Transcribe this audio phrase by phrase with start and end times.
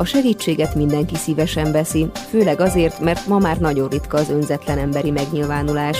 [0.00, 5.10] A segítséget mindenki szívesen veszi, főleg azért, mert ma már nagyon ritka az önzetlen emberi
[5.10, 5.98] megnyilvánulás.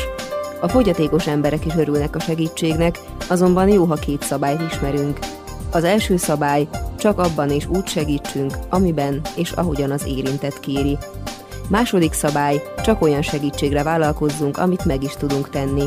[0.60, 2.98] A fogyatékos emberek is örülnek a segítségnek,
[3.28, 5.18] azonban jó, ha két szabályt ismerünk.
[5.70, 10.98] Az első szabály, csak abban és úgy segítsünk, amiben és ahogyan az érintett kéri.
[11.68, 15.84] Második szabály, csak olyan segítségre vállalkozzunk, amit meg is tudunk tenni.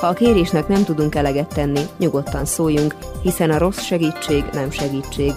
[0.00, 5.32] Ha a kérésnek nem tudunk eleget tenni, nyugodtan szóljunk, hiszen a rossz segítség nem segítség.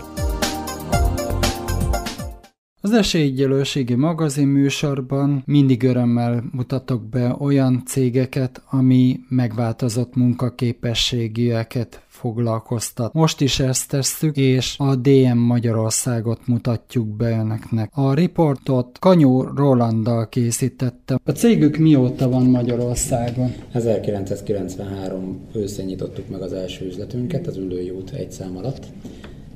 [2.96, 13.14] Esélyegyelőségi magazin műsorban mindig örömmel mutatok be olyan cégeket, ami megváltozott munkaképességűeket foglalkoztat.
[13.14, 17.90] Most is ezt tesszük, és a DM Magyarországot mutatjuk be önöknek.
[17.94, 21.20] A riportot Kanyó Rolanddal készítettem.
[21.24, 23.54] A cégük mióta van Magyarországon?
[23.72, 28.86] 1993 őszén nyitottuk meg az első üzletünket, az Ülői út egy szám alatt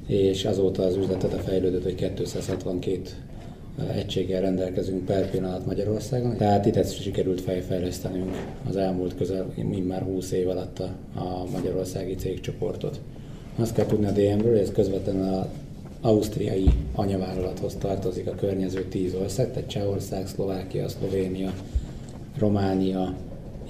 [0.10, 3.02] és azóta az üzletet a fejlődött, hogy 262
[3.96, 6.38] egységgel rendelkezünk per pillanat Magyarországon.
[6.38, 8.36] Tehát itt ezt sikerült fejfejlesztenünk
[8.70, 9.54] az elmúlt közel,
[9.88, 13.00] már 20 év alatt a, a magyarországi cégcsoportot.
[13.56, 15.46] Azt kell tudni a DM-ről, ez közvetlenül az
[16.02, 21.54] ausztriai anyavállalathoz tartozik a környező 10 ország, tehát Csehország, Szlovákia, Szlovénia,
[22.38, 23.16] Románia,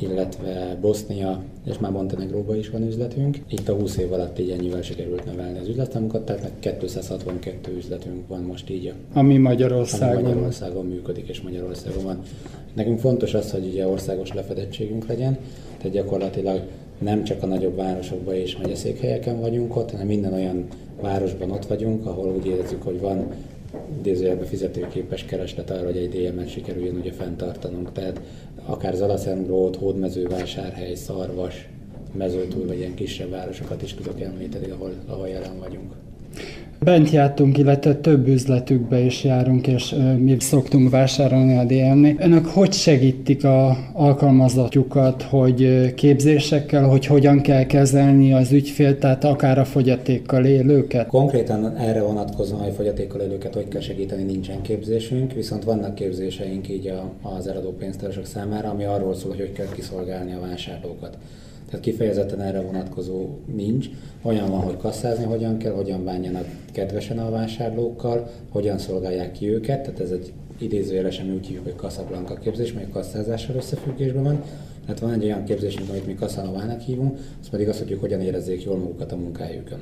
[0.02, 3.38] illetve Bosznia és már Montenegróban is van üzletünk.
[3.50, 8.41] Itt a 20 év alatt így ennyivel sikerült növelni az üzletámunkat, tehát 262 üzletünk van
[8.41, 8.94] most így.
[9.14, 10.16] Ami Magyarországon.
[10.16, 12.22] Ami Magyarországon működik, és Magyarországon van.
[12.73, 15.38] Nekünk fontos az, hogy ugye országos lefedettségünk legyen,
[15.78, 16.61] tehát gyakorlatilag
[16.97, 20.67] nem csak a nagyobb városokban és megyeszékhelyeken vagyunk ott, hanem minden olyan
[21.02, 23.28] városban ott vagyunk, ahol úgy érezzük, hogy van
[23.98, 27.92] idézőjelben fizetőképes kereslet arra, hogy egy DM-et sikerüljön ugye fenntartanunk.
[27.92, 28.22] Tehát
[28.66, 31.67] akár Zalacendrót, Hódmezővásárhely, Szarvas,
[32.14, 35.94] Mezőtúl, vagy ilyen kisebb városokat is tudok említeni, ahol, ahol jelen vagyunk.
[36.83, 42.16] Bent jártunk, illetve több üzletükbe is járunk, és mi szoktunk vásárolni a DM-nél.
[42.19, 49.59] Önök hogy segítik a alkalmazottjukat, hogy képzésekkel, hogy hogyan kell kezelni az ügyfél, tehát akár
[49.59, 51.07] a fogyatékkal élőket?
[51.07, 56.94] Konkrétan erre vonatkozóan, hogy fogyatékkal élőket hogy kell segíteni, nincsen képzésünk, viszont vannak képzéseink így
[57.22, 61.17] az eladó pénztársak számára, ami arról szól, hogy hogy kell kiszolgálni a vásárlókat.
[61.69, 63.90] Tehát kifejezetten erre vonatkozó nincs.
[64.22, 69.81] Olyan van, hogy kasszázni hogyan kell, hogyan bánjanak kedvesen a vásárlókkal, hogyan szolgálják ki őket,
[69.81, 74.44] tehát ez egy idézőjelesen úgy hívjuk, hogy kasszablanka képzés, mely kasszázással összefüggésben van.
[74.85, 78.22] Tehát van egy olyan képzésünk, amit mi kasszanovának hívunk, az pedig az, hogy ők hogyan
[78.22, 79.79] érezzék jól magukat a munkájukon.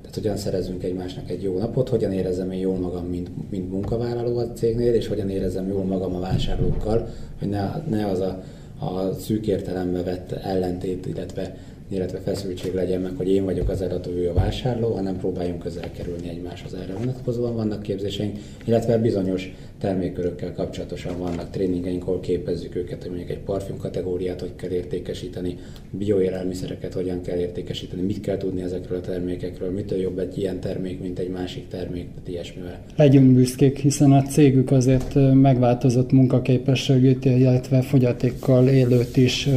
[0.00, 4.38] Tehát hogyan szerezünk egymásnak egy jó napot, hogyan érezzem én jól magam, mint, mint munkavállaló
[4.38, 8.42] a cégnél, és hogyan érezzem jól magam a vásárlókkal, hogy ne, ne az a
[8.84, 11.56] a szűk értelembe vett ellentét, illetve
[11.88, 15.90] illetve feszültség legyen meg, hogy én vagyok az eladó, ő a vásárló, hanem próbáljunk közel
[15.92, 16.74] kerülni egymáshoz.
[16.74, 23.30] Erre vonatkozóan vannak képzéseink, illetve bizonyos termékkörökkel kapcsolatosan vannak tréningeink, ahol képezzük őket, hogy mondjuk
[23.30, 25.58] egy parfüm kategóriát hogy kell értékesíteni,
[25.90, 31.00] bioélelmiszereket hogyan kell értékesíteni, mit kell tudni ezekről a termékekről, mitől jobb egy ilyen termék,
[31.00, 32.84] mint egy másik termék, tehát ilyesmivel.
[32.96, 39.48] Legyünk büszkék, hiszen a cégük azért megváltozott munkaképességét, illetve fogyatékkal élőt is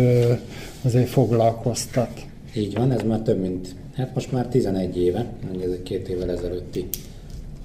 [0.81, 2.25] azért foglalkoztat.
[2.57, 5.25] Így van, ez már több mint, hát most már 11 éve,
[5.63, 6.85] ez egy két évvel ezelőtti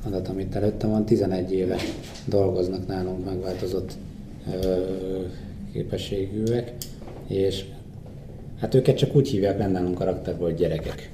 [0.07, 1.77] adat, amit előttem van, 11 éve
[2.25, 3.93] dolgoznak nálunk megváltozott
[4.63, 4.77] ö,
[5.73, 6.73] képességűek,
[7.27, 7.65] és
[8.61, 10.01] hát őket csak úgy hívják benne nálunk
[10.45, 11.11] hogy gyerekek.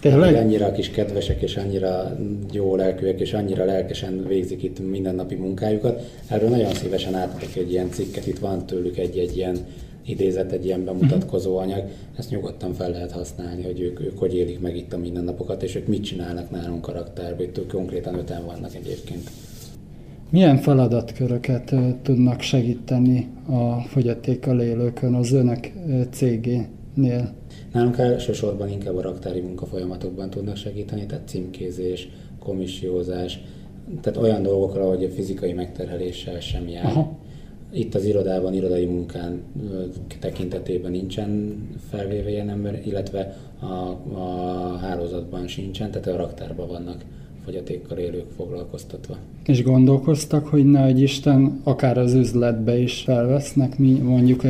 [0.00, 2.16] Tehát annyira kis kedvesek, és annyira
[2.52, 6.10] jó lelkűek, és annyira lelkesen végzik itt mindennapi munkájukat.
[6.28, 9.56] Erről nagyon szívesen átadok egy ilyen cikket, itt van tőlük egy-egy ilyen
[10.06, 11.82] idézet egy ilyen bemutatkozó anyag,
[12.16, 15.74] ezt nyugodtan fel lehet használni, hogy ők, ők hogy élik meg itt a mindennapokat, és
[15.74, 19.30] ők mit csinálnak nálunk karakterben, itt konkrétan öten vannak egyébként.
[20.30, 25.70] Milyen feladatköröket tudnak segíteni a fogyatékkal élőkön az önök
[26.10, 27.34] cégénél?
[27.72, 32.08] Nálunk elsősorban inkább a raktári munkafolyamatokban tudnak segíteni, tehát címkézés,
[32.38, 33.40] komissiózás,
[34.00, 36.84] tehát olyan dolgokra, hogy a fizikai megterheléssel sem jár.
[36.84, 37.20] Aha
[37.72, 39.42] itt az irodában, irodai munkán
[40.20, 41.60] tekintetében nincsen
[41.90, 43.74] felvéve ilyen ember, illetve a,
[44.14, 47.04] a hálózatban sincsen, tehát a raktárban vannak
[47.44, 49.16] fogyatékkal élők foglalkoztatva.
[49.46, 54.42] És gondolkoztak, hogy ne egy Isten akár az üzletbe is felvesznek, mi mondjuk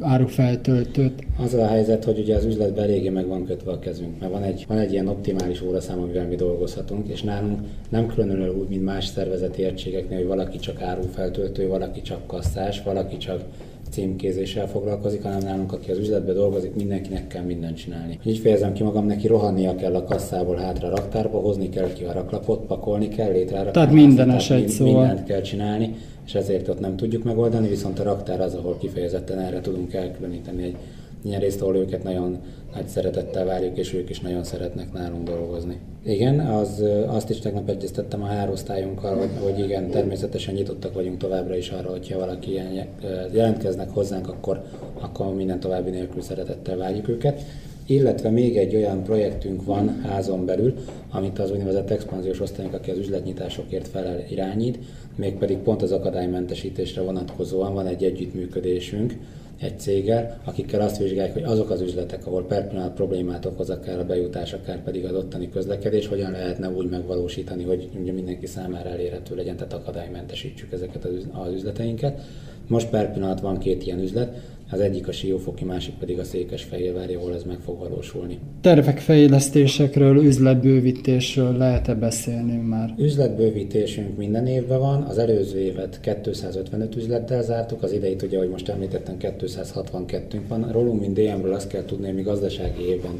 [0.00, 1.26] árufeltöltőt?
[1.38, 4.42] Az a helyzet, hogy ugye az üzletben eléggé meg van kötve a kezünk, mert van
[4.42, 8.84] egy, van egy ilyen optimális óraszám, amivel mi dolgozhatunk, és nálunk nem különösen úgy, mint
[8.84, 13.42] más szervezeti egységeknél, hogy valaki csak árufeltöltő, valaki csak kasszás, valaki csak
[13.90, 18.18] címkézéssel foglalkozik, hanem nálunk, aki az üzletben dolgozik, mindenkinek kell mindent csinálni.
[18.24, 22.04] Így fejezem ki magam, neki rohannia kell a kasszából hátra a raktárba, hozni kell ki
[22.04, 23.70] a raklapot, pakolni kell, létreára.
[23.70, 25.06] Tehát mindenes egy szóval.
[25.06, 25.94] Mindent kell csinálni,
[26.26, 30.62] és ezért ott nem tudjuk megoldani, viszont a raktár az, ahol kifejezetten erre tudunk elkülöníteni
[30.62, 30.76] egy
[31.22, 32.38] ilyen részt, ahol őket nagyon
[32.74, 35.78] nagy szeretettel várjuk, és ők is nagyon szeretnek nálunk dolgozni.
[36.04, 41.56] Igen, az, azt is tegnap egyeztettem a hárosztályunkkal, hogy, hogy igen, természetesen nyitottak vagyunk továbbra
[41.56, 42.86] is arra, hogyha valaki ilyen
[43.32, 44.62] jelentkeznek hozzánk, akkor,
[45.00, 47.42] akkor minden további nélkül szeretettel várjuk őket.
[47.86, 50.74] Illetve még egy olyan projektünk van házon belül,
[51.10, 54.78] amit az úgynevezett expanziós osztályunk, aki az üzletnyitásokért felel irányít,
[55.16, 59.14] mégpedig pont az akadálymentesítésre vonatkozóan van egy együttműködésünk,
[59.60, 63.98] egy céggel, akikkel azt vizsgálják, hogy azok az üzletek, ahol per pillanat problémát okoz akár
[63.98, 68.88] a bejutás, akár pedig az ottani közlekedés, hogyan lehetne úgy megvalósítani, hogy ugye mindenki számára
[68.88, 72.20] elérhető legyen, tehát akadálymentesítsük ezeket az üzleteinket.
[72.66, 74.36] Most per pillanat van két ilyen üzlet,
[74.70, 78.38] az egyik a Siófoki, másik pedig a Székesfehérvári, ahol ez meg fog valósulni.
[78.60, 82.94] Tervek fejlesztésekről, üzletbővítésről lehet-e beszélni már?
[82.98, 88.68] Üzletbővítésünk minden évben van, az előző évet 255 üzlettel zártuk, az ideit ugye, ahogy most
[88.68, 90.72] említettem, 262-ünk van.
[90.72, 93.14] Rólunk, mint DM-ről azt kell tudni, hogy mi gazdasági évben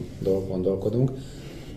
[0.49, 1.11] gondolkodunk,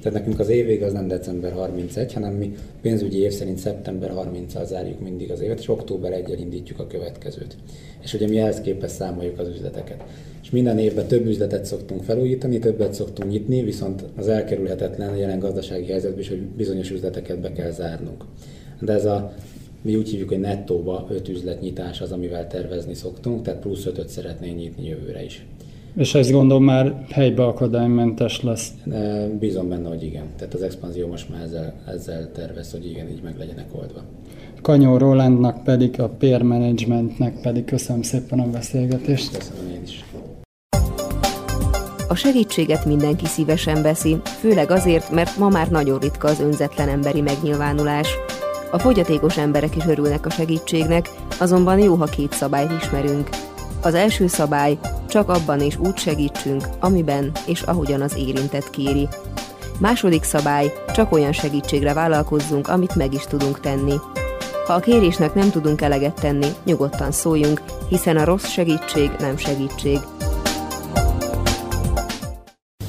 [0.04, 4.66] tehát nekünk az évvég az nem december 31, hanem mi pénzügyi év szerint szeptember 30-al
[4.66, 7.56] zárjuk mindig az évet, és október 1 indítjuk a következőt.
[8.04, 10.04] És ugye mi ehhez képest számoljuk az üzleteket.
[10.44, 15.40] És minden évben több üzletet szoktunk felújítani, többet szoktunk nyitni, viszont az elkerülhetetlen a jelen
[15.40, 18.24] gazdasági helyzetben is, hogy bizonyos üzleteket be kell zárnunk.
[18.82, 19.34] De ez a
[19.82, 24.58] mi úgy hívjuk, hogy nettóba 5 üzletnyitás az, amivel tervezni szoktunk, tehát plusz 5-öt szeretnénk
[24.58, 25.46] nyitni jövőre is.
[25.96, 28.72] És ezt gondolom már helybe akadálymentes lesz.
[29.40, 30.24] Bízom benne, hogy igen.
[30.38, 34.00] Tehát az expanzió most már ezzel, ezzel tervez, hogy igen, így meg legyenek oldva.
[34.62, 39.38] Kanyó Rolandnak pedig, a peer managementnek pedig köszönöm szépen a beszélgetést.
[39.38, 40.04] Köszönöm én is.
[42.08, 47.22] A segítséget mindenki szívesen veszi, főleg azért, mert ma már nagyon ritka az önzetlen emberi
[47.22, 48.08] megnyilvánulás.
[48.72, 51.10] A fogyatékos emberek is örülnek a segítségnek,
[51.40, 53.30] azonban jó, ha két szabályt ismerünk.
[53.84, 54.78] Az első szabály,
[55.08, 59.08] csak abban és úgy segítsünk, amiben és ahogyan az érintett kéri.
[59.80, 63.96] Második szabály, csak olyan segítségre vállalkozzunk, amit meg is tudunk tenni.
[64.68, 70.00] Ha a kérésnek nem tudunk eleget tenni, nyugodtan szóljunk, hiszen a rossz segítség nem segítség.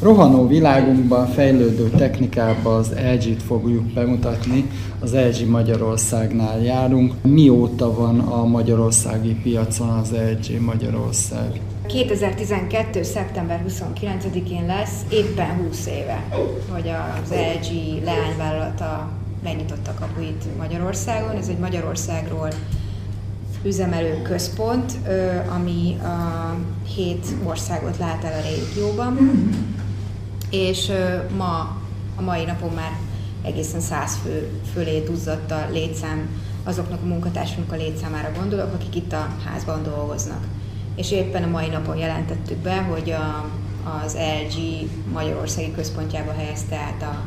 [0.04, 4.70] Rohanó világunkban fejlődő technikában az LG-t fogjuk bemutatni.
[5.00, 7.14] Az LG Magyarországnál járunk.
[7.22, 11.60] Mióta van a magyarországi piacon az LG Magyarország?
[11.86, 13.02] 2012.
[13.02, 16.24] szeptember 29-én lesz éppen 20 éve,
[16.72, 16.90] hogy
[17.22, 19.10] az LG leányvállalata
[19.42, 21.36] megnyitotta kapuit Magyarországon.
[21.36, 22.48] Ez egy Magyarországról
[23.62, 24.92] üzemelő központ,
[25.54, 26.56] ami a
[26.94, 29.18] hét országot lát el a régióban,
[30.54, 30.92] és
[31.36, 31.76] ma,
[32.16, 32.92] a mai napon már
[33.42, 36.28] egészen száz fő fölé duzzadt a létszám,
[36.64, 40.44] azoknak a munkatársunk a létszámára gondolok, akik itt a házban dolgoznak.
[40.96, 43.50] És éppen a mai napon jelentettük be, hogy a,
[44.04, 47.22] az LG Magyarországi központjába helyezte át a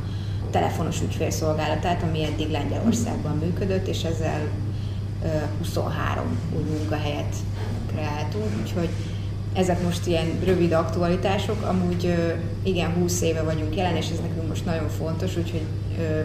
[0.52, 4.50] telefonos ügyfélszolgálatát, ami eddig Lengyelországban működött, és ezzel
[5.58, 6.24] 23
[6.56, 7.36] új munkahelyet
[7.94, 8.90] kreáltunk, úgyhogy
[9.58, 12.16] ezek most ilyen rövid aktualitások, amúgy
[12.64, 15.62] igen, 20 éve vagyunk jelen, és ez nekünk most nagyon fontos, úgyhogy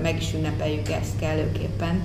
[0.02, 2.02] meg is ünnepeljük ezt kellőképpen.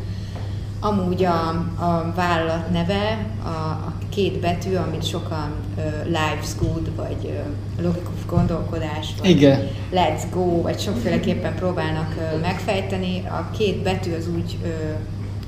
[0.80, 7.18] Amúgy a, a vállalat neve, a, a két betű, amit sokan uh, Life's Good, vagy
[7.24, 9.68] uh, logikus gondolkodás, vagy Igen.
[9.94, 13.24] Let's Go, vagy sokféleképpen próbálnak uh, megfejteni.
[13.26, 14.70] A két betű az úgy uh,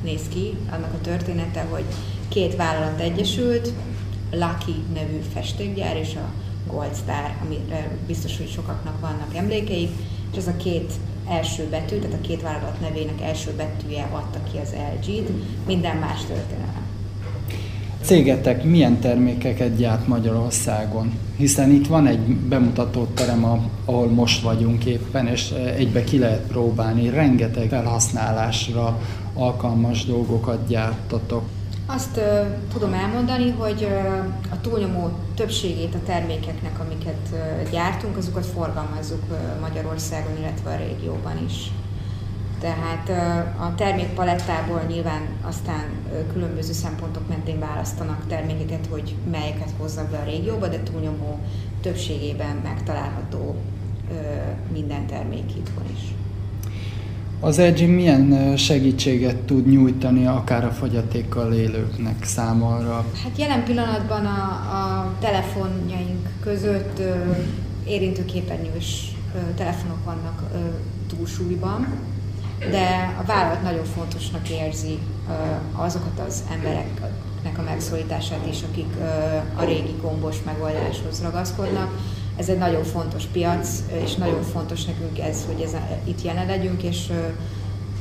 [0.03, 1.83] néz ki, annak a története, hogy
[2.29, 3.74] két vállalat egyesült,
[4.31, 6.31] Lucky nevű festékgyár és a
[6.71, 9.89] Gold Star, amire biztos, hogy sokaknak vannak emlékeik,
[10.31, 10.93] és ez a két
[11.29, 15.31] első betű, tehát a két vállalat nevének első betűje adta ki az LG-t,
[15.65, 16.88] minden más történelem.
[18.01, 21.12] Cégetek milyen termékeket gyárt Magyarországon?
[21.38, 23.43] Hiszen itt van egy bemutató terem,
[23.86, 27.09] ahol most vagyunk éppen, és egybe ki lehet próbálni.
[27.09, 29.01] Rengeteg felhasználásra
[29.33, 31.43] alkalmas dolgokat gyártatok.
[31.91, 32.24] Azt uh,
[32.74, 39.38] tudom elmondani, hogy uh, a túlnyomó többségét a termékeknek, amiket uh, gyártunk, azokat forgalmazzuk uh,
[39.62, 41.72] Magyarországon, illetve a régióban is.
[42.60, 50.10] Tehát uh, a termékpalettából nyilván aztán uh, különböző szempontok mentén választanak termékeket, hogy melyeket hozzak
[50.10, 51.39] be a régióba, de túlnyomó
[51.81, 53.55] többségében megtalálható
[54.10, 54.17] uh,
[54.72, 56.13] minden termék itthon is.
[57.41, 63.05] Az Edge milyen segítséget tud nyújtani akár a fogyatékkal élőknek számára?
[63.24, 64.41] Hát jelen pillanatban a,
[64.77, 67.13] a telefonjaink között ö,
[67.88, 70.58] érintőképernyős ö, telefonok vannak ö,
[71.15, 71.88] túlsúlyban,
[72.72, 74.98] de a vállalat nagyon fontosnak érzi
[75.29, 75.34] ö,
[75.81, 79.03] azokat az embereknek a megszólítását is, akik ö,
[79.62, 81.98] a régi gombos megoldáshoz ragaszkodnak.
[82.39, 86.84] Ez egy nagyon fontos piac, és nagyon fontos nekünk ez, hogy ez, itt jelen legyünk,
[86.84, 87.12] és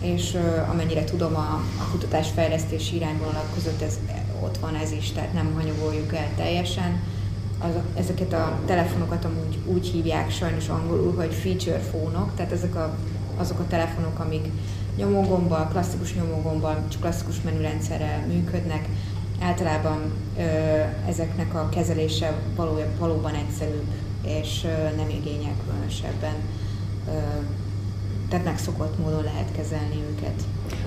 [0.00, 0.36] és
[0.70, 3.98] amennyire tudom, a, a kutatásfejlesztési irányvonalak között ez,
[4.42, 7.00] ott van ez is, tehát nem hanyagoljuk el teljesen.
[7.58, 12.96] Az, ezeket a telefonokat amúgy úgy hívják sajnos angolul, hogy feature fónok, tehát ezek a,
[13.36, 14.50] azok a telefonok, amik
[14.96, 18.88] nyomógombbal, klasszikus nyomógombbal, csak klasszikus menürendszerrel működnek.
[19.40, 20.42] Általában ö,
[21.08, 23.86] ezeknek a kezelése való, valóban egyszerűbb,
[24.42, 24.66] és
[24.96, 26.34] nem igényel különösebben
[28.28, 30.42] tehát megszokott módon lehet kezelni őket.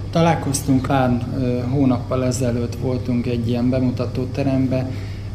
[0.10, 1.25] Találkoztunk pár
[1.72, 4.89] hónappal ezelőtt, voltunk egy ilyen bemutató terembe,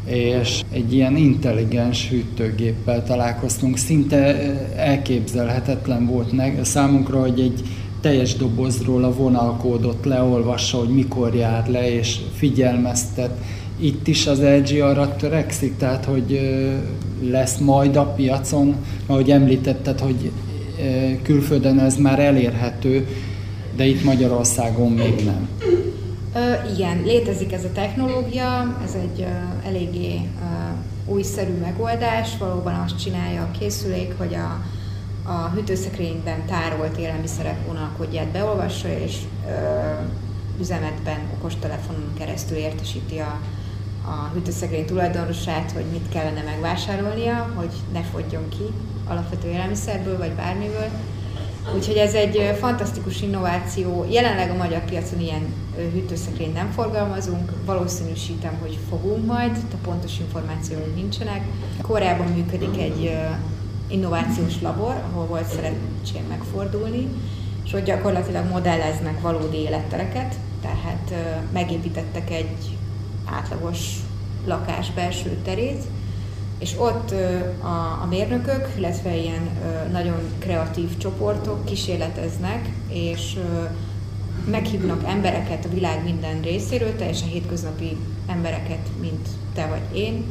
[0.05, 3.77] és egy ilyen intelligens hűtőgéppel találkoztunk.
[3.77, 4.17] Szinte
[4.75, 7.61] elképzelhetetlen volt számunkra, hogy egy
[8.01, 13.31] teljes dobozról a vonalkódot leolvassa, hogy mikor jár le, és figyelmeztet.
[13.79, 16.39] Itt is az LG arra törekszik, tehát hogy
[17.21, 20.31] lesz majd a piacon, ahogy említetted, hogy
[21.21, 23.07] külföldön ez már elérhető,
[23.75, 25.49] de itt Magyarországon még nem.
[26.35, 33.03] Ö, igen, létezik ez a technológia, ez egy ö, eléggé ö, újszerű megoldás, valóban azt
[33.03, 34.63] csinálja a készülék, hogy a,
[35.31, 39.51] a hűtőszekrényben tárolt élelmiszerek vonalkodját beolvassa, és ö,
[40.59, 43.39] üzemetben okostelefonon keresztül értesíti a,
[44.07, 48.63] a hűtőszekrény tulajdonosát, hogy mit kellene megvásárolnia, hogy ne fogjon ki
[49.07, 50.89] alapvető élelmiszerből vagy bármiből.
[51.75, 54.05] Úgyhogy ez egy fantasztikus innováció.
[54.09, 55.53] Jelenleg a magyar piacon ilyen
[55.93, 61.41] hűtőszekrényt nem forgalmazunk, valószínűsítem, hogy fogunk majd, de pontos információink nincsenek.
[61.81, 63.17] Koreában működik egy
[63.87, 67.07] innovációs labor, ahol volt szerencsém megfordulni,
[67.65, 71.13] és ott gyakorlatilag modelleznek valódi élettereket, tehát
[71.53, 72.77] megépítettek egy
[73.31, 73.95] átlagos
[74.45, 75.83] lakás belső terét,
[76.59, 77.11] és ott
[77.61, 79.49] a, a mérnökök, illetve ilyen
[79.91, 83.39] nagyon kreatív csoportok kísérleteznek, és
[84.49, 90.25] meghívnak embereket a világ minden részéről, teljesen hétköznapi embereket, mint te vagy én,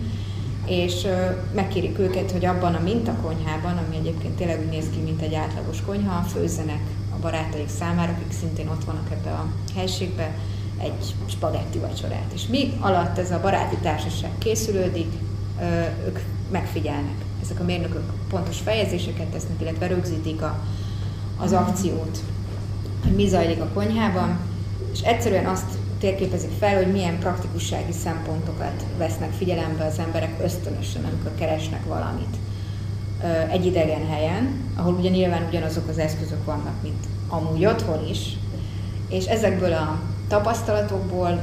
[0.66, 1.06] és
[1.54, 5.82] megkérik őket, hogy abban a mintakonyhában, ami egyébként tényleg úgy néz ki, mint egy átlagos
[5.86, 6.82] konyha, főzzenek
[7.16, 10.34] a barátaik számára, akik szintén ott vannak ebbe a helységbe,
[10.78, 12.32] egy spagetti vacsorát.
[12.34, 15.12] És mi alatt ez a baráti társaság készülődik,
[16.06, 16.18] ők
[16.50, 17.14] megfigyelnek.
[17.42, 20.58] Ezek a mérnökök pontos fejezéseket tesznek, illetve rögzítik a,
[21.36, 22.18] az akciót,
[23.02, 24.38] hogy mi zajlik a konyhában,
[24.92, 31.34] és egyszerűen azt térképezik fel, hogy milyen praktikussági szempontokat vesznek figyelembe az emberek ösztönösen, amikor
[31.38, 32.36] keresnek valamit
[33.50, 38.36] egy idegen helyen, ahol ugye nyilván ugyanazok az eszközök vannak, mint amúgy otthon is,
[39.08, 41.40] és ezekből a tapasztalatokból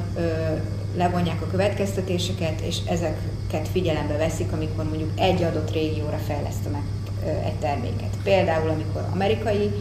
[0.95, 6.83] levonják a következtetéseket, és ezeket figyelembe veszik, amikor mondjuk egy adott régióra fejlesztenek
[7.45, 8.17] egy terméket.
[8.23, 9.71] Például, amikor amerikai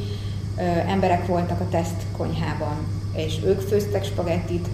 [0.87, 2.76] emberek voltak a teszt konyhában,
[3.16, 4.68] és ők főztek spagettit,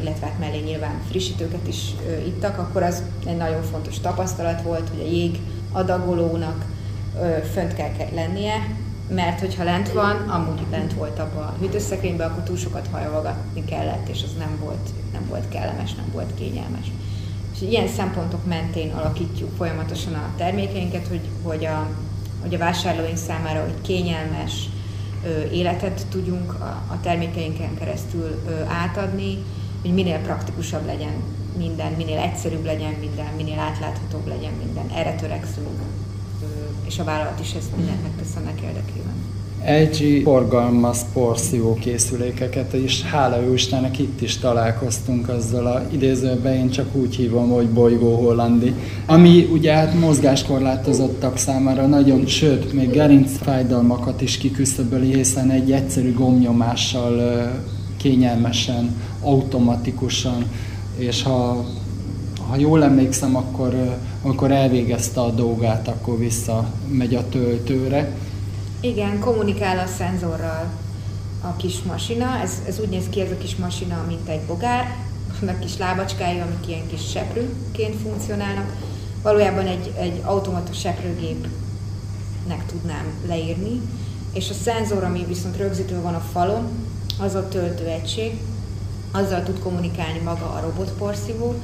[0.00, 1.94] illetve hát mellé nyilván frissítőket is
[2.26, 5.38] ittak, akkor az egy nagyon fontos tapasztalat volt, hogy a jég
[5.72, 6.64] adagolónak
[7.52, 8.54] fönt kell lennie,
[9.08, 14.08] mert hogyha lent van, amúgy lent volt abban a hűtőszekrényben, akkor túl sokat hajolgatni kellett,
[14.08, 16.86] és az nem volt, nem volt kellemes, nem volt kényelmes.
[17.54, 21.88] És ilyen szempontok mentén alakítjuk folyamatosan a termékeinket, hogy, hogy, a,
[22.40, 24.68] hogy a vásárlóink számára hogy kényelmes
[25.24, 29.38] ö, életet tudjunk a, a termékeinken keresztül ö, átadni,
[29.82, 31.12] hogy minél praktikusabb legyen
[31.56, 34.88] minden, minél egyszerűbb legyen minden, minél átláthatóbb legyen minden.
[34.94, 35.66] Erre törekszünk
[36.86, 39.22] és a vállalat is ezt mindent megtesz ennek érdekében.
[39.66, 46.70] LG forgalmaz porszívó készülékeket, és hála jó Istennek itt is találkoztunk azzal a idézőben, én
[46.70, 48.74] csak úgy hívom, hogy bolygó hollandi,
[49.06, 56.14] ami ugye hát mozgáskorlátozottak számára nagyon, sőt, még gerinc fájdalmakat is kiküszöböli, hiszen egy egyszerű
[56.14, 57.20] gomnyomással
[57.96, 60.44] kényelmesen, automatikusan,
[60.96, 61.64] és ha
[62.52, 68.16] ha jól emlékszem, akkor, akkor elvégezte a dolgát, akkor visszamegy a töltőre.
[68.80, 70.70] Igen, kommunikál a szenzorral
[71.40, 72.38] a kis masina.
[72.42, 74.96] Ez, ez úgy néz ki, ez a kis masina, mint egy bogár.
[75.40, 78.76] Vannak kis lábacskái, amik ilyen kis seprőként funkcionálnak.
[79.22, 83.80] Valójában egy, egy automatos seprőgépnek tudnám leírni,
[84.32, 86.68] és a szenzor, ami viszont rögzítve van a falon,
[87.18, 88.40] az a töltőegység,
[89.12, 91.54] azzal tud kommunikálni maga a robotporszívó,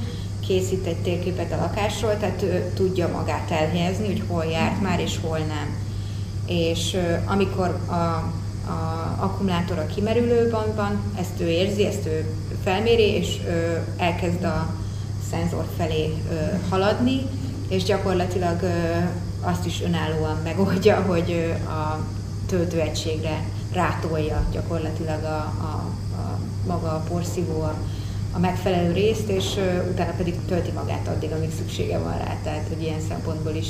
[0.49, 5.19] készít egy térképet a lakásról, tehát ő tudja magát elhelyezni, hogy hol járt már és
[5.21, 5.77] hol nem.
[6.45, 7.93] És amikor a,
[8.71, 13.37] a akkumulátor a kimerülőben van, ezt ő érzi, ezt ő felméri, és
[13.97, 14.73] elkezd a
[15.29, 16.13] szenzor felé
[16.69, 17.21] haladni,
[17.67, 18.59] és gyakorlatilag
[19.41, 22.05] azt is önállóan megoldja, hogy a
[22.47, 25.83] töltőegységre rátolja gyakorlatilag a, a,
[26.17, 27.75] a maga a porszívó a,
[28.31, 32.37] a megfelelő részt, és uh, utána pedig tölti magát addig, amíg szüksége van rá.
[32.43, 33.67] Tehát, hogy ilyen szempontból is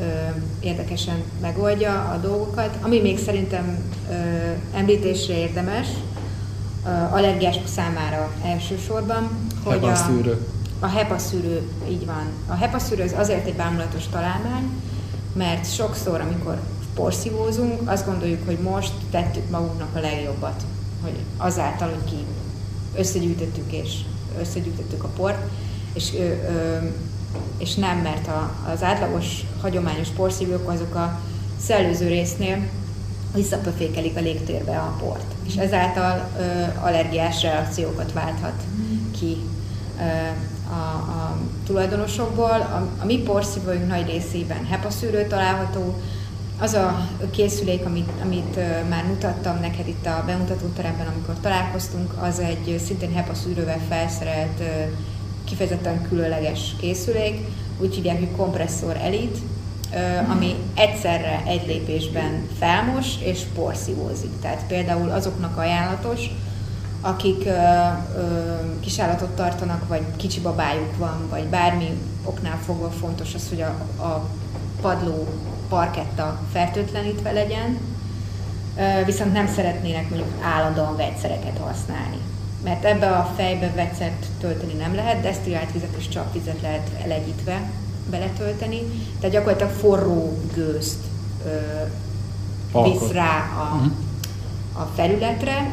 [0.00, 0.06] uh,
[0.60, 2.78] érdekesen megoldja a dolgokat.
[2.82, 5.86] Ami még szerintem uh, említésre érdemes,
[6.84, 9.28] uh, allergiások számára elsősorban,
[9.64, 9.94] hogy a,
[10.80, 12.26] a HEPA szűrő, így van.
[12.46, 14.70] A HEPA szűrő az azért egy bámulatos találmány,
[15.32, 16.60] mert sokszor, amikor
[16.94, 20.62] porszívózunk, azt gondoljuk, hogy most tettük magunknak a legjobbat,
[21.02, 22.24] hogy azáltal, hogy ki
[22.98, 23.90] összegyűjtöttük és
[24.40, 25.38] összegyűjtöttük a port,
[25.92, 26.76] és, ö, ö,
[27.58, 31.20] és nem, mert a, az átlagos, hagyományos porszívók azok a
[31.60, 32.58] szellőző résznél
[33.34, 36.42] visszapöfékelik a légtérbe a port, és ezáltal ö,
[36.84, 38.62] allergiás reakciókat válthat
[39.18, 39.36] ki
[39.98, 40.02] ö,
[40.70, 41.36] a, a
[41.66, 42.50] tulajdonosokból.
[42.50, 46.00] A, a mi porszívóink nagy részében HEPA szűrő található,
[46.58, 48.56] az a készülék, amit, amit
[48.88, 54.62] már mutattam neked itt a bemutatóteremben, amikor találkoztunk, az egy szintén HEPA szűrővel felszerelt,
[55.44, 57.46] kifejezetten különleges készülék,
[57.80, 59.38] úgy hívják, hogy kompresszor elit,
[60.28, 64.40] ami egyszerre egy lépésben felmos és porszívózik.
[64.40, 66.20] Tehát például azoknak ajánlatos,
[67.00, 67.48] akik
[68.80, 71.90] kisállatot tartanak, vagy kicsi babájuk van, vagy bármi
[72.24, 74.28] oknál fogva fontos az, hogy a, a
[74.80, 75.28] padló
[75.68, 77.78] parketta fertőtlenítve legyen,
[79.04, 82.18] viszont nem szeretnének mondjuk állandóan vegyszereket használni.
[82.64, 87.70] Mert ebbe a fejbe vegyszert tölteni nem lehet, desztillált vizet és csapvizet lehet elegyítve
[88.10, 88.80] beletölteni,
[89.20, 90.98] tehát gyakorlatilag forró gőzt
[91.46, 93.92] ö, visz rá a, uh-huh.
[94.72, 95.70] a felületre,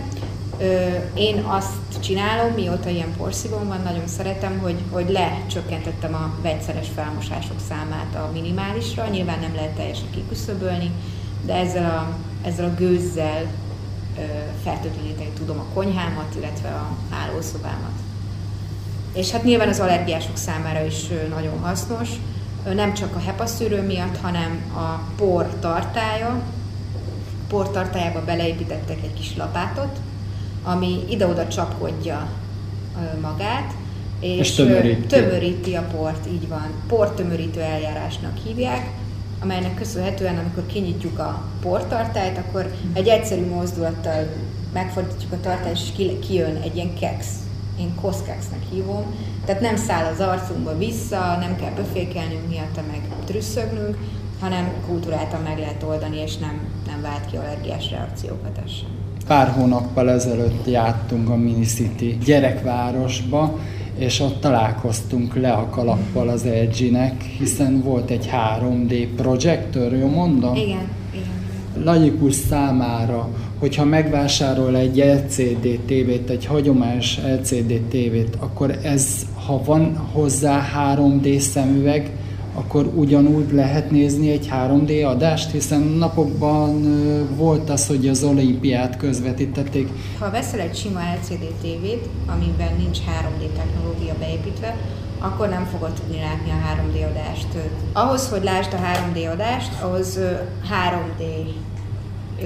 [1.14, 7.60] én azt csinálom, mióta ilyen porszívon van, nagyon szeretem, hogy, hogy lecsökkentettem a vegyszeres felmosások
[7.70, 9.08] számát a minimálisra.
[9.08, 10.92] Nyilván nem lehet teljesen kiküszöbölni,
[11.46, 12.16] de ezzel a,
[12.48, 13.46] ezzel a gőzzel
[14.64, 18.00] fertőtleníteni tudom a konyhámat, illetve a hálószobámat.
[19.14, 22.10] És hát nyilván az allergiások számára is nagyon hasznos,
[22.74, 26.28] nem csak a HEPA szűrő miatt, hanem a por tartája.
[26.28, 30.00] A por tartájába beleépítettek egy kis lapátot,
[30.66, 32.28] ami ide-oda csapkodja
[33.22, 33.74] magát,
[34.20, 35.08] és, és tömöríti.
[35.08, 36.68] tömöríti a port, így van.
[36.88, 38.92] Portömörítő eljárásnak hívják,
[39.42, 44.28] amelynek köszönhetően, amikor kinyitjuk a portartályt, akkor egy egyszerű mozdulattal
[44.74, 47.26] megfordítjuk a tartályt, és kijön egy ilyen keks.
[47.80, 49.16] Én koszkeksznek hívom.
[49.46, 53.98] Tehát nem száll az arcunkba vissza, nem kell befékelnünk miatt, meg trüsszögnünk,
[54.40, 59.05] hanem kultúráltan meg lehet oldani, és nem, nem vált ki allergiás reakciókat ez sem.
[59.28, 63.60] Pár hónappal ezelőtt jártunk a Minicity gyerekvárosba,
[63.98, 70.56] és ott találkoztunk le a kalappal az LG-nek, hiszen volt egy 3D projektor, jó mondom?
[70.56, 71.84] Igen, igen.
[71.84, 79.96] Laikus számára, hogyha megvásárol egy LCD tévét, egy hagyományos LCD tévét, akkor ez, ha van
[80.12, 82.12] hozzá 3D szemüveg,
[82.56, 86.82] akkor ugyanúgy lehet nézni egy 3D adást, hiszen napokban
[87.36, 89.90] volt az, hogy az olimpiát közvetítették.
[90.20, 94.76] Ha veszel egy sima LCD tévét, amiben nincs 3D technológia beépítve,
[95.20, 97.48] akkor nem fogod tudni látni a 3D adást.
[97.94, 100.20] Ahhoz, hogy lásd a 3D adást, ahhoz
[100.72, 101.24] 3D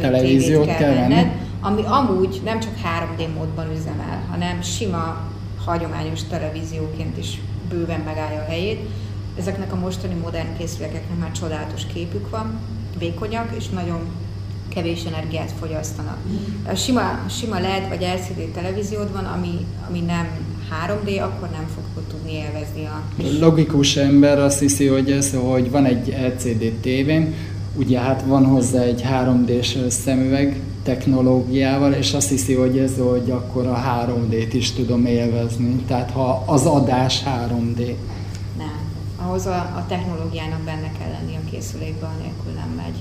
[0.01, 5.17] televíziót kell, kell venned, ami amúgy nem csak 3D módban üzemel, hanem sima,
[5.65, 8.79] hagyományos televízióként is bőven megállja a helyét
[9.37, 12.59] Ezeknek a mostani modern készülékeknek már csodálatos képük van,
[12.97, 13.99] vékonyak, és nagyon
[14.69, 16.17] kevés energiát fogyasztanak.
[16.67, 20.27] A sima, sima LED vagy LCD televíziód van, ami, ami nem
[20.87, 23.03] 3D, akkor nem fogod tudni élvezni a...
[23.39, 27.33] Logikus ember azt hiszi, hogy ez, hogy van egy LCD tévém,
[27.75, 33.67] ugye hát van hozzá egy 3D-s szemüveg technológiával, és azt hiszi, hogy ez, hogy akkor
[33.67, 35.75] a 3D-t is tudom élvezni.
[35.87, 37.93] Tehát ha az adás 3D
[39.29, 42.95] ahhoz a, a technológiának benne kell lenni a készülékben, nélkül nem megy.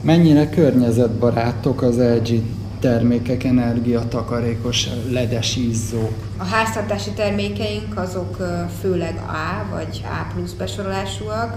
[0.00, 2.42] Mennyire környezetbarátok az LG
[2.80, 6.12] termékek, energiatakarékos ledes izzók?
[6.36, 8.36] A háztartási termékeink azok
[8.80, 11.56] főleg A vagy A plusz besorolásúak,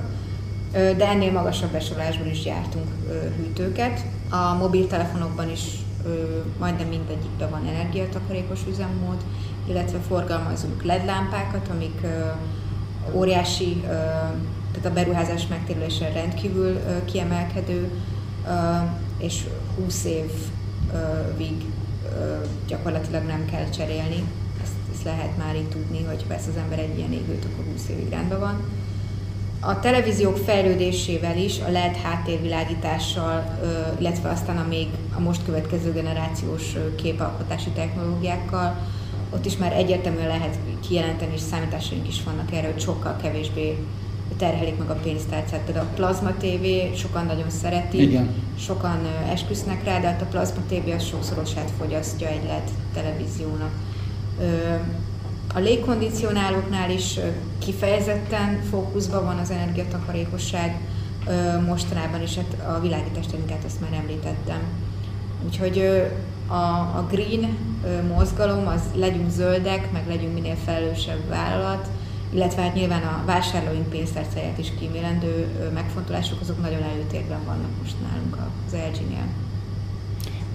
[0.72, 2.88] de ennél magasabb besorolásban is gyártunk
[3.38, 4.06] hűtőket.
[4.30, 5.62] A mobiltelefonokban is
[6.60, 9.18] majdnem mindegyikben van energiatakarékos üzemmód,
[9.70, 12.02] illetve forgalmazunk LED lámpákat, amik
[13.14, 13.82] óriási,
[14.72, 17.92] tehát a beruházás megtérülése rendkívül kiemelkedő,
[19.18, 19.44] és
[19.76, 21.56] 20 évig
[22.68, 24.24] gyakorlatilag nem kell cserélni.
[24.64, 27.90] Ezt, ezt lehet már így tudni, hogy vesz az ember egy ilyen égőt, akkor 20
[27.90, 28.64] évig rendben van.
[29.60, 33.58] A televíziók fejlődésével is, a LED háttérvilágítással,
[33.98, 38.78] illetve aztán a még a most következő generációs képalkotási technológiákkal,
[39.30, 43.78] ott is már egyértelműen lehet kijelenteni, és számításaink is vannak erre, hogy sokkal kevésbé
[44.38, 45.62] terhelik meg a pénztárcát.
[45.62, 48.30] Például a plazma TV sokan nagyon szeretik, Igen.
[48.60, 49.00] sokan
[49.32, 53.72] esküsznek rá, de hát a plazma TV az sokszorosát fogyasztja egy LED televíziónak.
[55.54, 57.20] A légkondicionálóknál is
[57.60, 60.80] kifejezetten fókuszban van az energiatakarékosság
[61.66, 64.60] mostanában, és hát a technikát azt már említettem.
[65.46, 66.08] Úgyhogy
[66.48, 66.54] a,
[66.98, 67.58] a green
[68.16, 71.88] mozgalom, az legyünk zöldek, meg legyünk minél felelősebb vállalat,
[72.34, 78.38] illetve hát nyilván a vásárlóink pénztárcáját is kímélendő megfontolások, azok nagyon előtérben vannak most nálunk
[78.68, 79.26] az LG-nél.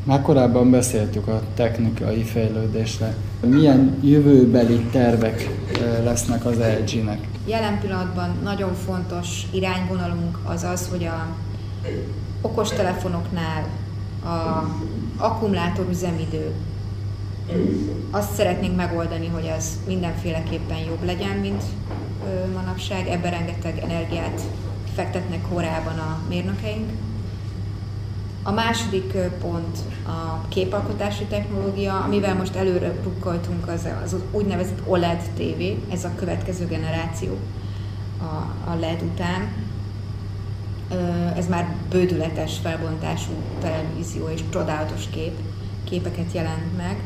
[0.05, 3.15] Már korábban beszéltük a technikai fejlődésre.
[3.41, 5.51] Milyen jövőbeli tervek
[6.05, 7.27] lesznek az LG-nek?
[7.47, 11.27] Jelen pillanatban nagyon fontos irányvonalunk az az, hogy a
[12.41, 13.67] okostelefonoknál
[14.25, 14.67] a
[15.23, 16.55] akkumulátor üzemidő
[18.11, 21.63] azt szeretnénk megoldani, hogy az mindenféleképpen jobb legyen, mint
[22.55, 23.09] manapság.
[23.09, 24.41] Ebben rengeteg energiát
[24.95, 26.91] fektetnek korábban a mérnökeink.
[28.43, 35.93] A második pont a képalkotási technológia, amivel most előre rukkoltunk, az, az úgynevezett OLED TV,
[35.93, 37.39] ez a következő generáció
[38.67, 39.49] a LED után.
[41.37, 45.39] Ez már bődületes felbontású televízió és csodálatos kép,
[45.85, 46.97] képeket jelent meg.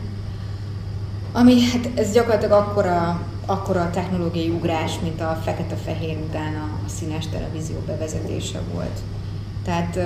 [1.32, 7.76] Ami, hát ez gyakorlatilag akkora, akkora technológiai ugrás, mint a fekete-fehér után a, színes televízió
[7.86, 8.98] bevezetése volt.
[9.64, 9.96] Tehát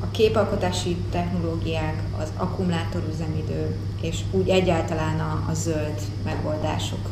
[0.00, 7.10] a képalkotási technológiák, az akkumulátorüzemidő, és úgy egyáltalán a, a zöld megoldások.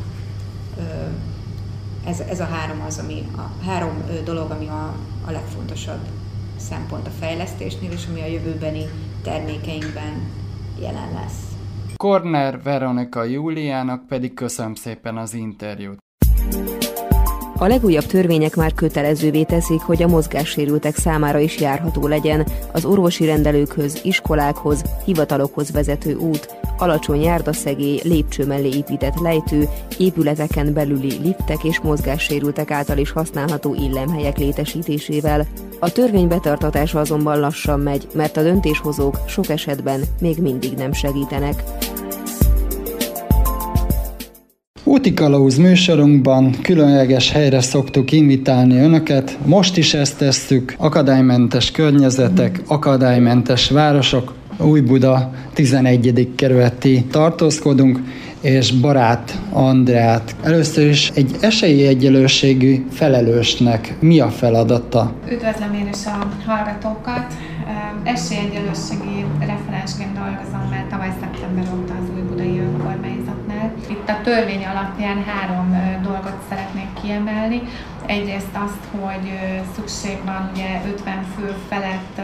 [2.06, 4.94] Ez, ez a három az, ami a három dolog, ami a,
[5.26, 6.00] a legfontosabb
[6.56, 8.84] szempont a fejlesztésnél, és ami a jövőbeni
[9.22, 10.30] termékeinkben
[10.80, 11.40] jelen lesz.
[11.96, 15.98] Korner Veronika Júliának pedig köszönöm szépen az interjút.
[17.58, 23.24] A legújabb törvények már kötelezővé teszik, hogy a mozgássérültek számára is járható legyen az orvosi
[23.24, 29.68] rendelőkhöz, iskolákhoz, hivatalokhoz vezető út, alacsony járdaszegély, lépcső mellé épített lejtő,
[29.98, 35.46] épületeken belüli liftek és mozgássérültek által is használható illemhelyek létesítésével.
[35.80, 41.62] A törvény betartatása azonban lassan megy, mert a döntéshozók sok esetben még mindig nem segítenek.
[44.84, 49.38] Úti Kalauz műsorunkban különleges helyre szoktuk invitálni Önöket.
[49.44, 50.74] Most is ezt tesszük.
[50.78, 54.41] Akadálymentes környezetek, akadálymentes városok.
[54.64, 56.28] Új Buda 11.
[56.36, 58.00] kerületi tartózkodunk,
[58.40, 60.36] és barát Andrát.
[60.42, 65.12] Először is egy esélyegyelőségű felelősnek mi a feladata?
[65.30, 67.26] Üdvözlöm én is a hallgatókat.
[68.02, 73.72] Esélyegyelőségi referensként dolgozom már tavaly szeptember óta az új budai önkormányzatnál.
[73.90, 75.68] Itt a törvény alapján három
[76.02, 77.62] dolgot szeretnék kiemelni.
[78.06, 79.26] Egyrészt azt, hogy
[79.74, 82.20] szükség van ugye 50 fő felett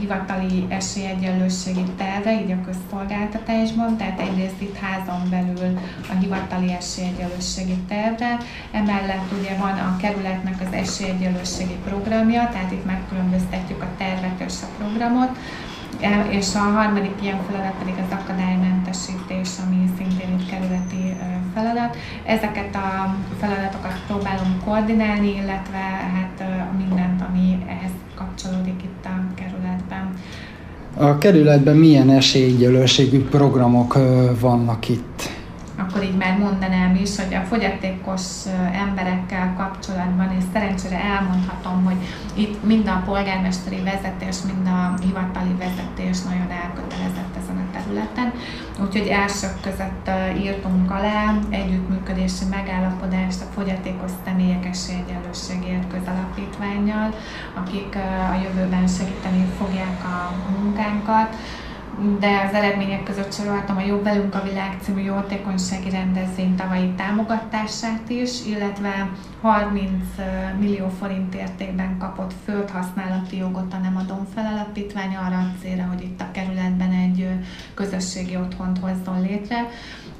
[0.00, 5.78] hivatali esélyegyenlőségi terve, így a közszolgáltatásban, tehát egyrészt itt házon belül
[6.10, 8.38] a hivatali esélyegyenlőségi terve,
[8.72, 14.66] emellett ugye van a kerületnek az esélyegyenlőségi programja, tehát itt megkülönböztetjük a tervet és a
[14.78, 15.38] programot,
[16.00, 21.16] e, és a harmadik ilyen feladat pedig az akadálymentesítés, ami szintén egy kerületi
[21.54, 21.96] feladat.
[22.24, 25.78] Ezeket a feladatokat próbálom koordinálni, illetve
[26.14, 26.44] hát
[26.76, 29.29] mindent, ami ehhez kapcsolódik itt a.
[30.96, 33.98] A kerületben milyen esélyegyelőségű programok
[34.40, 35.38] vannak itt?
[35.90, 38.22] akkor így már mondanám is, hogy a fogyatékos
[38.86, 41.96] emberekkel kapcsolatban, és szerencsére elmondhatom, hogy
[42.34, 48.32] itt mind a polgármesteri vezetés, mind a hivatali vezetés nagyon elkötelezett ezen a területen.
[48.82, 50.10] Úgyhogy elsők között
[50.42, 51.38] írtunk alá
[52.10, 57.14] együttműködési megállapodást a fogyatékos személyek esélyegyenlőségért közalapítványjal,
[57.54, 57.96] akik
[58.30, 61.36] a jövőben segíteni fogják a munkánkat
[62.18, 68.08] de az eredmények között soroltam a Jobb velünk a világ című jótékonysági rendezvény tavalyi támogatását
[68.08, 69.92] is, illetve 30
[70.58, 76.02] millió forint értékben kapott földhasználati jogot a Nem adom fel alapítvány arra a célra, hogy
[76.02, 77.28] itt a kerületben egy
[77.74, 79.68] közösségi otthont hozzon létre.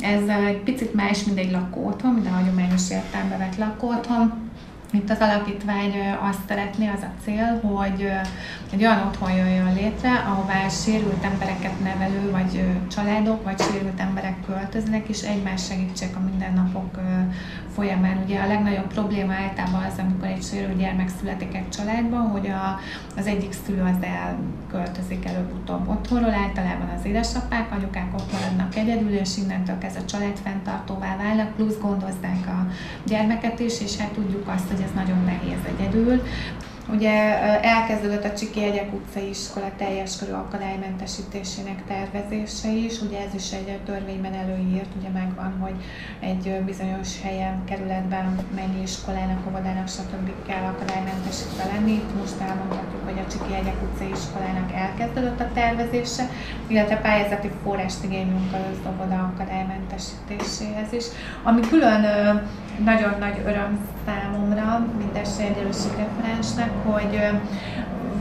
[0.00, 4.50] Ez egy picit más, mint egy lakóotthon, mint a hagyományos értelembe vett lakóotthon,
[4.92, 5.92] itt az alapítvány
[6.30, 8.10] azt szeretné, az a cél, hogy
[8.72, 15.08] egy olyan otthon jöjjön létre, ahová sérült embereket nevelő, vagy családok, vagy sérült emberek költöznek,
[15.08, 16.98] és egymás segítsék a mindennapok
[17.74, 18.22] folyamán.
[18.24, 22.78] Ugye a legnagyobb probléma általában az, amikor egy sérült gyermek születik egy családban, hogy a,
[23.16, 24.06] az egyik szülő az
[24.74, 30.36] elköltözik előbb-utóbb otthonról, általában az édesapák, anyukák ott maradnak egyedül, és innentől kezdve a család
[30.36, 32.66] fenntartóvá válnak, plusz gondozzák a
[33.04, 36.22] gyermeket is, és hát tudjuk azt, hogy ez nagyon nehéz egyedül.
[36.92, 37.12] Ugye
[37.62, 43.78] elkezdődött a Csiki Egyek utcai iskola teljes körű akadálymentesítésének tervezése is, ugye ez is egy
[43.84, 45.74] törvényben előírt, ugye megvan, hogy
[46.20, 50.30] egy bizonyos helyen, kerületben mennyi iskolának, óvodának, stb.
[50.46, 52.02] kell akadálymentesítve lenni.
[52.18, 56.24] Most elmondhatjuk, hogy a Csiki Egyek utcai iskolának elkezdődött a tervezése,
[56.66, 61.04] illetve pályázati forrást igénylünk az óvoda akadálymentesítéséhez is.
[61.42, 62.00] Ami külön
[62.84, 67.20] nagyon nagy öröm számomra, mint esélyegyenlőség referensnek, hogy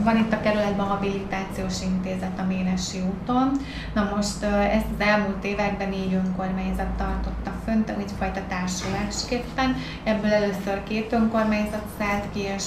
[0.04, 3.50] van itt a kerületben a habilitációs intézet a Ménesi úton.
[3.94, 4.42] Na most
[4.76, 9.76] ezt az elmúlt években négy önkormányzat tartotta fönt, egyfajta társulásképpen.
[10.04, 12.66] Ebből először két önkormányzat szállt ki, és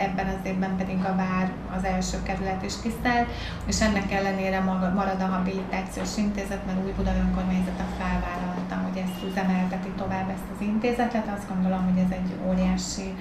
[0.00, 3.28] ebben az évben pedig a Vár az első kerület is kiszállt,
[3.66, 4.60] és ennek ellenére
[4.94, 10.60] marad a habilitációs intézet, mert új Buda önkormányzata felvállalta, hogy ezt üzemelteti tovább ezt az
[10.60, 11.26] intézetet.
[11.36, 13.14] Azt gondolom, hogy ez egy óriási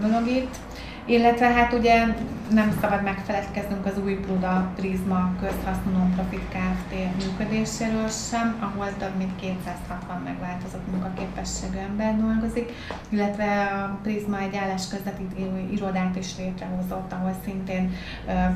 [0.00, 0.56] dolog itt.
[1.06, 2.04] Illetve hát ugye
[2.50, 6.94] nem szabad megfeledkeznünk az új Bruda Prisma közhasznú non-profit Kft.
[7.24, 12.72] működéséről sem, ahol több mint 260 megváltozott munkaképességű ember dolgozik,
[13.08, 17.94] illetve a Prisma egy állásközvetítő irodát is létrehozott, ahol szintén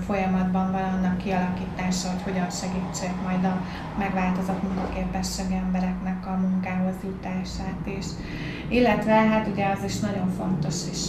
[0.06, 3.60] folyamatban van annak kialakítása, hogy hogyan segítsék majd a
[3.98, 8.06] megváltozott munkaképességű embereknek a munkához jutását is.
[8.68, 11.00] Illetve hát ugye az is nagyon fontos is,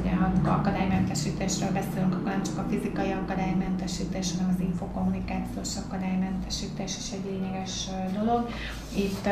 [0.00, 0.10] ugye
[0.44, 7.24] akadályozni akadálymentesítésről beszélünk, akkor nem csak a fizikai akadálymentesítés, hanem az infokommunikációs akadálymentesítés is egy
[7.30, 8.48] lényeges dolog.
[8.96, 9.28] Itt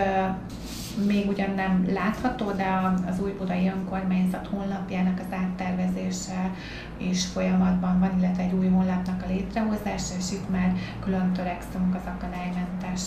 [1.06, 2.66] még ugyan nem látható, de
[3.08, 6.50] az új budai önkormányzat honlapjának az áttervezése
[6.96, 10.72] is folyamatban van, illetve egy új honlapnak a létrehozása, és itt már
[11.04, 13.02] külön törekszünk az akadálymentes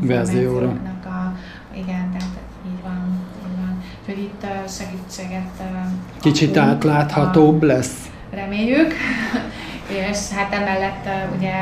[0.00, 1.36] információknak a,
[1.74, 2.38] igen, tehát
[2.70, 3.02] így van,
[3.46, 3.82] így van.
[4.00, 5.62] Úgyhogy itt segítséget
[6.20, 8.10] Kicsit átláthatóbb a, lesz.
[8.30, 8.92] Reméljük,
[10.10, 11.54] és hát emellett ugye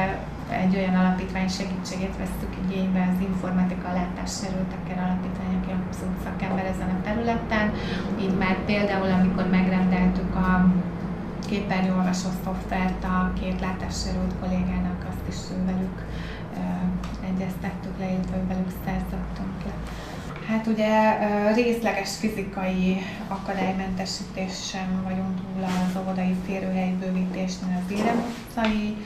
[0.50, 7.02] egy olyan alapítvány segítségét vesztük igénybe, az informatika látássérültekkel alapítvány, aki abszolút szakember ezen a
[7.04, 7.66] területen.
[8.20, 10.66] Így már például, amikor megrendeltük a
[11.48, 15.96] képernyőolvasó szoftvert a két látássérült kollégának, azt is velük
[17.30, 19.74] egyeztettük le, illetve velük szerződtünk le.
[20.48, 21.18] Hát ugye
[21.54, 22.96] részleges fizikai
[23.28, 28.96] akadálymentesítésen vagyunk túl az óvodai férőhely bővítésnél az Érem utcai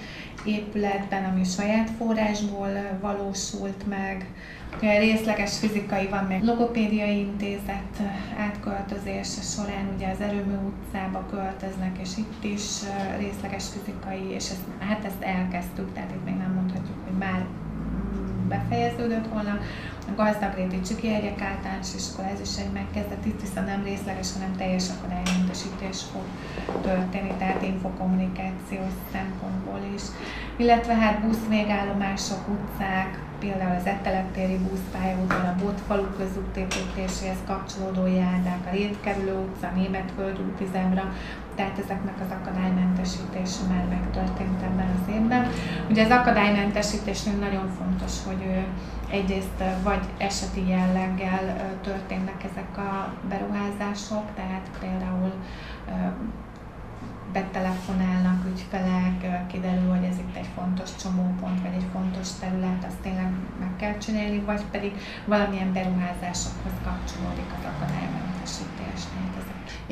[0.45, 2.69] épületben, ami saját forrásból
[3.01, 4.27] valósult meg.
[4.77, 8.01] Ugye részleges fizikai van még logopédiai intézet
[8.39, 12.63] átköltözése során, ugye az Erőmű utcába költöznek, és itt is
[13.19, 17.45] részleges fizikai, és ezt, hát ezt elkezdtük, tehát itt még nem mondhatjuk, hogy már
[18.49, 19.59] befejeződött volna.
[20.11, 24.57] A gazdagréti Csiki Egyek általános iskola, ez is egy megkezdett, itt viszont nem részleges, hanem
[24.57, 26.27] teljes akadálymentesítés fog
[26.83, 30.03] történni, tehát infokommunikációs szempontból is.
[30.57, 38.67] Illetve hát busz végállomások, utcák, például az Eteleptéri buszpályaudvar, a Botfalu közút építéséhez kapcsolódó járdák,
[38.67, 41.13] a Rétkerülő utca, Németföld útizemra,
[41.59, 45.43] tehát ezeknek az akadálymentesítése már megtörtént ebben az évben.
[45.91, 48.43] Ugye az akadálymentesítésnél nagyon fontos, hogy
[49.11, 51.45] egyrészt vagy eseti jelleggel
[51.83, 55.33] történnek ezek a beruházások, tehát például
[57.33, 63.31] betelefonálnak ügyfelek, kiderül, hogy ez itt egy fontos csomópont, vagy egy fontos terület, azt tényleg
[63.61, 64.93] meg kell csinálni, vagy pedig
[65.25, 69.38] valamilyen beruházásokhoz kapcsolódik az akadálymentesítés minősítés létezik.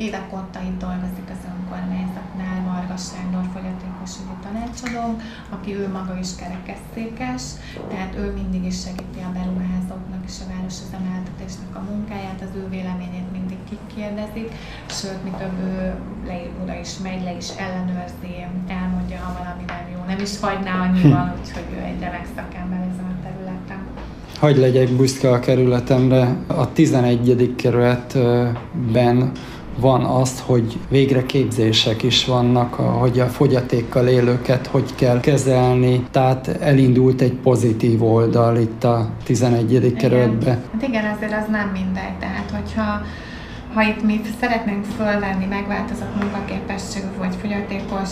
[0.05, 5.05] Évek óta itt dolgozik az önkormányzatnál Varga Sándor fogyatékosügyi tanácsadó,
[5.55, 7.43] aki ő maga is kerekesszékes,
[7.91, 13.29] tehát ő mindig is segíti a beruházóknak és a városüzemeltetésnek a munkáját, az ő véleményét
[13.37, 14.49] mindig kikérdezik,
[14.97, 15.75] sőt, mi több ő
[16.27, 18.33] le, oda is megy, le is ellenőrzi,
[18.79, 23.09] elmondja, ha valami nem jó, nem is hagyná annyiban, úgyhogy ő egy remek szakember ezen
[23.15, 23.81] a területen.
[24.43, 26.23] Hagy legyek büszke a kerületemre.
[26.47, 27.53] A 11.
[27.63, 29.31] kerületben
[29.79, 36.47] van azt, hogy végre képzések is vannak, hogy a fogyatékkal élőket hogy kell kezelni, tehát
[36.47, 39.93] elindult egy pozitív oldal itt a 11.
[39.97, 40.63] kerületben.
[40.73, 43.01] Hát igen, azért az nem mindegy, tehát hogyha
[43.73, 48.09] ha itt mi szeretnénk fölvenni megváltozott munkaképességű vagy fogyatékos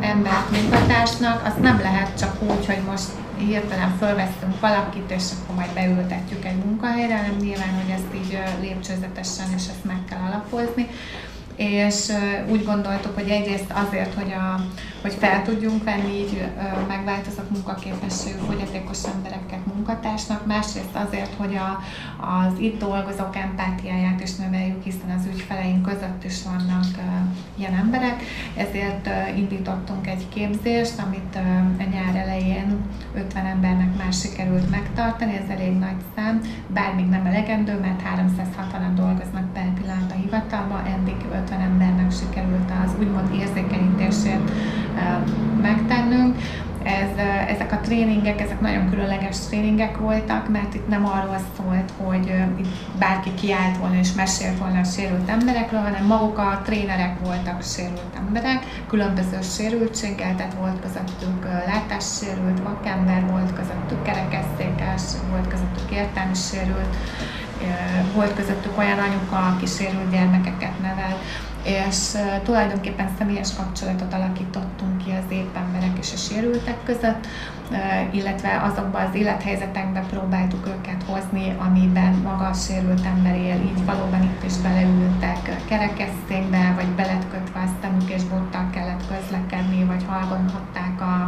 [0.00, 5.70] embert munkatársnak, azt nem lehet csak úgy, hogy most hirtelen fölveszünk valakit, és akkor majd
[5.74, 10.88] beültetjük egy munkahelyre, hanem nyilván, hogy ezt így lépcsőzetesen, és ezt meg kell alapozni
[11.58, 12.12] és
[12.50, 14.60] úgy gondoltuk, hogy egyrészt azért, hogy, a,
[15.02, 16.44] hogy fel tudjunk venni így
[16.88, 21.82] megváltozott munkaképességű fogyatékos embereket munkatársnak, másrészt azért, hogy a,
[22.26, 26.84] az itt dolgozók empátiáját is növeljük, hiszen az ügyfeleink között is vannak
[27.56, 28.22] ilyen emberek,
[28.56, 31.36] ezért indítottunk egy képzést, amit
[31.78, 32.76] a nyár elején
[33.14, 38.94] 50 embernek már sikerült megtartani, ez elég nagy szám, bár még nem elegendő, mert 360-an
[38.94, 41.16] dolgoznak per pillanat a hivatalban, eddig
[41.48, 44.50] 50 embernek sikerült az úgymond érzékenyítését
[45.62, 46.36] megtennünk.
[46.82, 47.10] Ez,
[47.48, 52.98] ezek a tréningek, ezek nagyon különleges tréningek voltak, mert itt nem arról szólt, hogy itt
[52.98, 58.16] bárki kiállt volna és mesélt volna a sérült emberekről, hanem maguk a trénerek voltak sérült
[58.18, 66.96] emberek, különböző sérültséggel, tehát volt közöttük látássérült, vakember, volt közöttük kerekesszékes, volt közöttük értelmi sérült,
[68.14, 71.16] volt közöttük olyan anyuka, sérült gyermekeket nevel,
[71.62, 71.96] és
[72.42, 77.26] tulajdonképpen személyes kapcsolatot alakítottunk ki az épp emberek és a sérültek között,
[78.10, 84.22] illetve azokban az élethelyzetekbe próbáltuk őket hozni, amiben maga a sérült ember él, így valóban
[84.22, 91.27] itt is beleültek kerekesszékbe, vagy beletkötve a szemük és bottal kellett közlekedni, vagy hallgathatták a,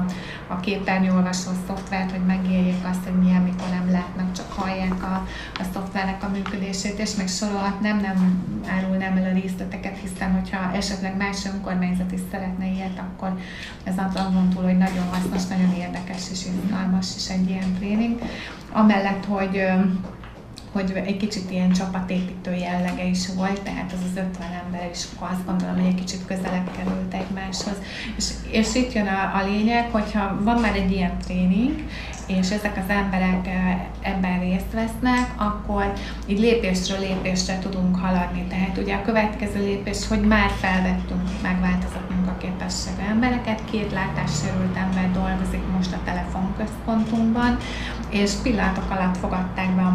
[0.51, 5.65] a képernyőolvasó szoftvert, hogy megéljék azt, hogy milyen, mikor nem látnak, csak hallják a, a
[5.73, 11.47] szoftvernek a működését, és meg sorolhatnám, nem árulnám el a részleteket, hiszen hogyha esetleg más
[11.47, 13.39] önkormányzat is szeretne ilyet, akkor
[13.85, 18.21] ez azon túl, hogy nagyon hasznos, nagyon érdekes és izgalmas is egy ilyen tréning.
[18.73, 19.63] Amellett, hogy
[20.73, 25.47] hogy egy kicsit ilyen csapatépítő jellege is volt, tehát az az 50 ember is azt
[25.47, 27.77] gondolom, hogy egy kicsit közelebb került egymáshoz.
[28.17, 31.85] És, és itt jön a, a lényeg, hogyha van már egy ilyen tréning,
[32.27, 33.49] és ezek az emberek
[34.01, 35.93] ebben részt vesznek, akkor
[36.27, 38.45] így lépésről lépésre tudunk haladni.
[38.49, 45.63] Tehát ugye a következő lépés, hogy már felvettünk megváltozott munkaképességű embereket, két látássérült ember dolgozik
[45.77, 47.57] most a telefonközpontunkban,
[48.11, 49.91] és pillanatok alatt fogadták be a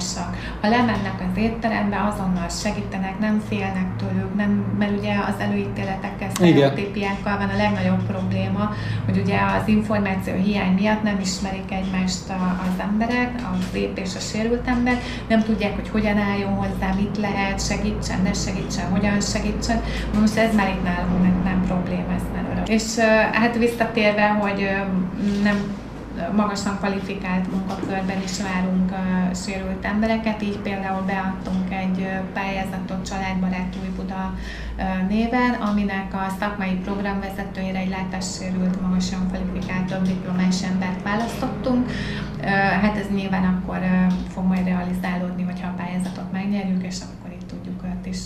[0.00, 0.36] munkatársak.
[0.60, 7.38] Ha lemennek az étterembe, azonnal segítenek, nem félnek tőlük, nem, mert ugye az előítéletekkel, sztereotípiákkal
[7.38, 12.22] van a legnagyobb probléma, hogy ugye az információ hiány miatt nem ismerik egymást
[12.68, 17.18] az emberek, a szép és a sérült ember, nem tudják, hogy hogyan álljon hozzá, mit
[17.18, 19.82] lehet, segítsen, ne segítsen, hogyan segítsen.
[20.20, 22.68] Most ez már itt nálunk nem, nem probléma, ez már örök.
[22.68, 22.98] És
[23.32, 24.70] hát visszatérve, hogy
[25.42, 25.56] nem
[26.36, 34.34] magasan kvalifikált munkakörben is várunk uh, sérült embereket, így például beadtunk egy pályázatot Családbarát Újbuda
[34.78, 41.90] uh, néven, aminek a szakmai programvezetőjére egy látássérült, magasan kvalifikált több diplomás embert választottunk.
[42.38, 42.46] Uh,
[42.82, 43.78] hát ez nyilván akkor
[44.28, 47.19] fog majd realizálódni, hogyha a pályázatot megnyerjük, és akkor
[48.00, 48.18] őt is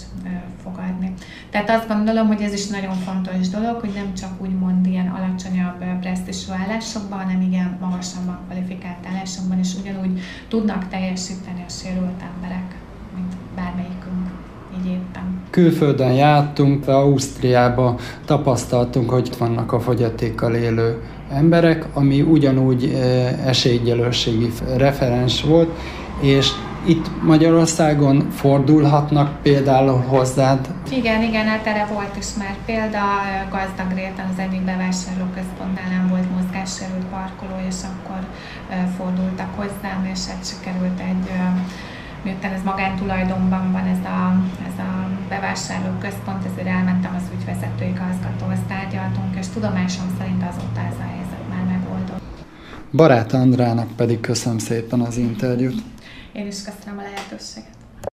[0.63, 1.13] fogadni.
[1.51, 6.01] Tehát azt gondolom, hogy ez is nagyon fontos dolog, hogy nem csak úgymond ilyen alacsonyabb
[6.01, 12.75] presztisú állásokban, hanem igen magasabban kvalifikált állásokban is ugyanúgy tudnak teljesíteni a sérült emberek,
[13.15, 14.29] mint bármelyikünk
[14.79, 15.43] így éppen.
[15.51, 22.85] Külföldön jártunk, Ausztriába tapasztaltunk, hogy vannak a fogyatékkal élő emberek, ami ugyanúgy
[23.45, 25.79] esélyegyelőségi referens volt,
[26.21, 26.51] és
[26.87, 30.69] itt Magyarországon fordulhatnak például hozzád?
[30.91, 33.05] Igen, igen, hát erre volt is már példa.
[33.51, 38.21] Gazdag réten az egyik bevásárlóközpontnál nem volt mozgássérült parkoló, és akkor
[38.97, 41.31] fordultak hozzám, és hát sikerült egy
[42.25, 44.19] miután ez magántulajdonban van ez a,
[44.69, 51.07] ez a bevásárlóközpont, ezért elmentem az ügyvezető igazgatóhoz, tárgyaltunk, és tudomásom szerint azóta ez a
[51.15, 52.23] helyzet már megoldott.
[52.93, 55.83] Barát Andrának pedig köszönöm szépen az interjút.
[56.35, 57.84] Én is köszönöm a lehetőséget.